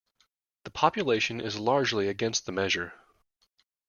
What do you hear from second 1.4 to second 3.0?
largely against the measure.